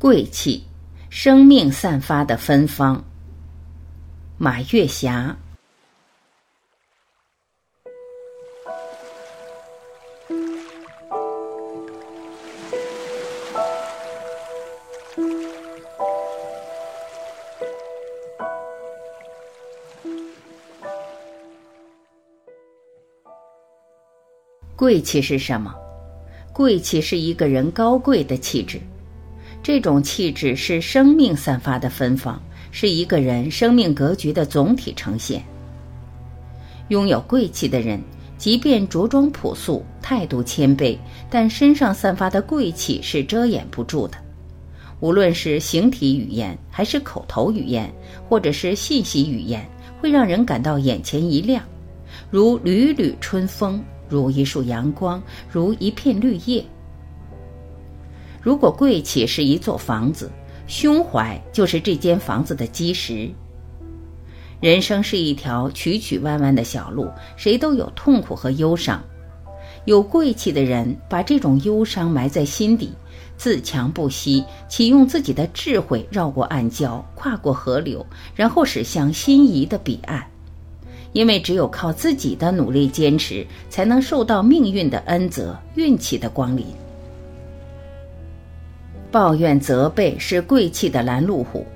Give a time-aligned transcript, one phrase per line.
[0.00, 0.64] 贵气，
[1.10, 3.04] 生命散发的芬芳。
[4.38, 5.36] 马月霞。
[24.74, 25.74] 贵气是什么？
[26.54, 28.80] 贵气是一个人高贵的气质。
[29.62, 35.42] 这种气质是生命散发的芬芳，是一个人生命格局的总体呈现。
[36.88, 38.00] 拥有贵气的人，
[38.38, 40.96] 即便着装朴素、态度谦卑，
[41.28, 44.16] 但身上散发的贵气是遮掩不住的。
[45.00, 47.92] 无论是形体语言，还是口头语言，
[48.28, 49.64] 或者是信息语言，
[50.00, 51.62] 会让人感到眼前一亮，
[52.30, 56.64] 如缕缕春风，如一束阳光，如一片绿叶。
[58.40, 60.30] 如果贵气是一座房子，
[60.66, 63.30] 胸怀就是这间房子的基石。
[64.60, 69.02] 人生是一条曲曲弯弯的小路，谁都有痛苦和忧伤。
[69.86, 72.92] 有贵气的人把这种忧伤埋在心底，
[73.38, 78.04] 自强不息，启用自己的智慧绕过暗礁，跨过河流，
[78.34, 80.22] 然后驶向心仪的彼岸。
[81.12, 86.66] 因为只有靠自己的努力坚持，才能受到命运的恩泽、运气的光临。
[89.10, 91.66] 抱怨责备是贵气的拦路虎。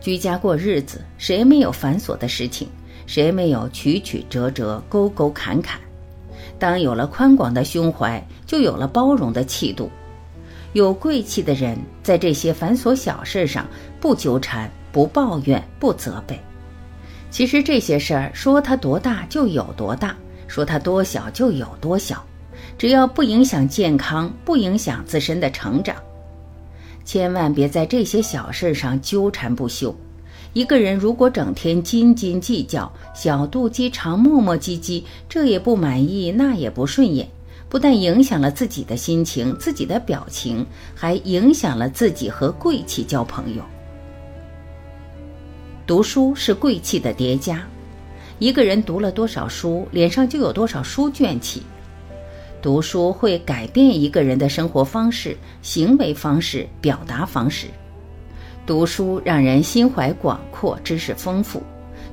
[0.00, 2.66] 居家过日子，谁没有繁琐的事情？
[3.06, 5.80] 谁没有曲曲折折、沟沟坎坎？
[6.58, 9.90] 当有了宽广的胸怀，就有了包容的气度。
[10.72, 13.66] 有贵气的人，在这些繁琐小事上
[14.00, 16.38] 不纠缠、不抱怨、不责备。
[17.30, 22.24] 其实这些事儿说它多大就有多大，说它多小就有多小，
[22.78, 25.96] 只要不影响健康，不影响自身的成长。
[27.04, 29.94] 千万别在这些小事上纠缠不休。
[30.52, 37.26] 一个人如果整天斤斤计较、小肚鸡肠、磨磨唧唧，这也不满意，那也不顺眼，
[37.68, 43.62] 不但影响了自己的心情、自己的表情，还影响了自己和贵气交朋友。
[45.86, 47.66] 读书是贵气的叠加，
[48.38, 51.62] 一个人读了多少书，脸上就有多少书卷气。
[52.62, 57.66] 读书会改变一个人的生活方式、行为方式、表达方式。
[58.64, 61.60] 读书让人心怀广阔，知识丰富，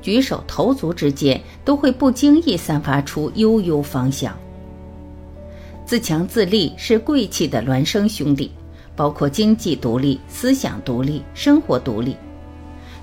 [0.00, 4.32] 举手投足之间都会不经意散发出悠悠芳香。
[5.84, 8.52] 自强自立是贵气的孪生兄弟，
[8.94, 12.16] 包括经济独立、思想独立、生活独立。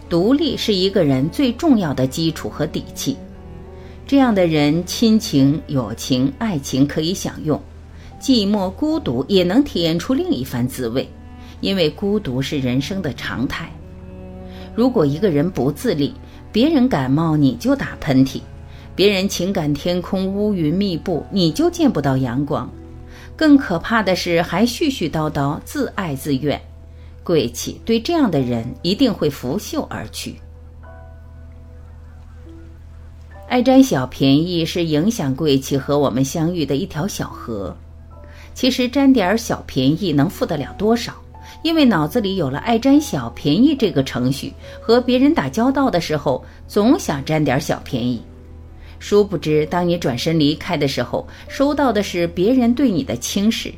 [0.07, 3.17] 独立是一个人最重要的基础和底气。
[4.05, 7.59] 这样的人，亲情、友情、爱情可以享用，
[8.19, 11.07] 寂寞、孤独也能体验出另一番滋味，
[11.61, 13.71] 因为孤独是人生的常态。
[14.75, 16.13] 如果一个人不自立，
[16.51, 18.41] 别人感冒你就打喷嚏，
[18.93, 22.69] 别人情感天空乌云密布，你就见不到阳光，
[23.37, 26.61] 更可怕的是还絮絮叨叨、自爱自怨，
[27.23, 30.35] 贵气对这样的人一定会拂袖而去。
[33.53, 37.71] 爱占小便宜是影响贵气和我们相遇的一条小河。
[38.55, 41.13] 其实占点小便宜能富得了多少？
[41.61, 48.23] 因为脑子里有了爱占小便宜这个程序，和别人打交道的时候总想占点小便宜。
[48.97, 53.71] 殊不知，当你转身离开的时候，收到的是别人对你的轻视。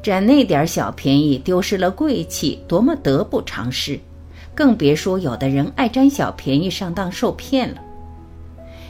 [0.00, 3.98] 占那点小便宜，丢失了贵气，多么得不偿失！
[4.54, 7.82] 更别说有的人爱占小便宜上当受骗了。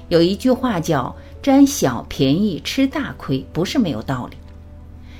[0.09, 4.37] 有一句话叫“占小便宜吃大亏”，不是没有道理。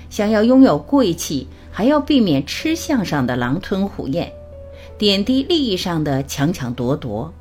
[0.09, 4.31] 想要拥有贵气，还要避免吃相上的狼吞虎咽，
[4.97, 7.33] 点滴利益上的抢抢夺夺，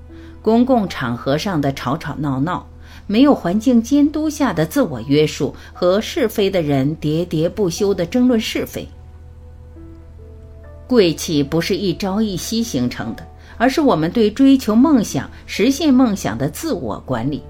[0.42, 2.68] 公共场合上的吵吵闹闹，
[3.06, 8.88] 没有环境监督下的自我约束和是非的人喋喋不休的争论是非。
[10.88, 13.26] 贵气不是一朝一夕形成的。
[13.58, 17.42] 而是我们对追求梦想、实现梦想的自我管理，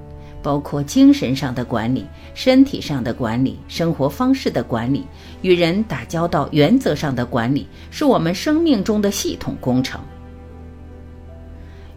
[0.42, 5.06] 包括精神上的管理、身体上的管理、生活方式的管理、
[5.42, 10.00] 与人打交道原则上的管理，是我们生命中的系统工程。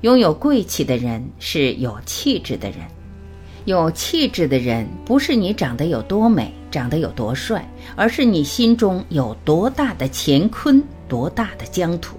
[0.02, 2.80] 拥有贵气的人是有气质的人，
[3.64, 12.16] 有气质的人不是你长得有多美、长得有多帅，而是你心中有多大的乾坤、多大的疆土。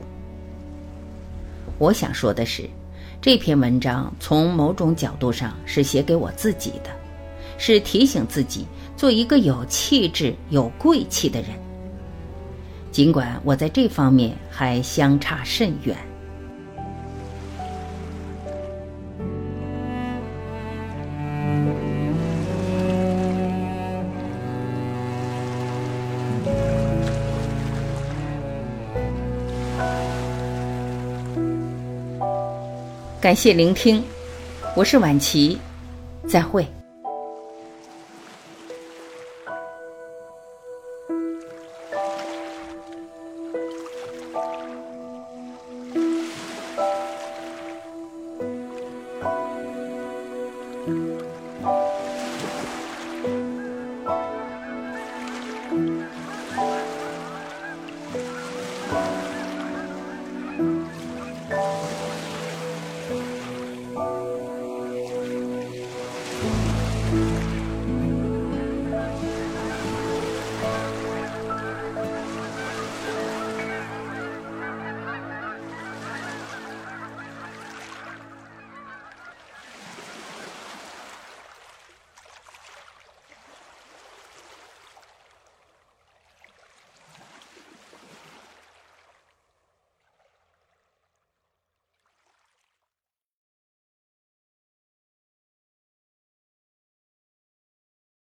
[1.80, 2.70] 我想说的是，
[3.22, 6.92] 这篇文章从某种角度上是写给我自己的，
[7.58, 8.68] 是提醒自己
[8.98, 11.52] 做一个有气质、有贵气的人。
[12.92, 15.96] 尽管我在这方面还相差甚远。
[33.30, 34.04] 感谢聆听，
[34.76, 35.60] 我是晚琪，
[36.28, 36.66] 再会。